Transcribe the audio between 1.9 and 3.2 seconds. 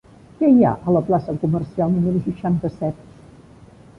número seixanta-set?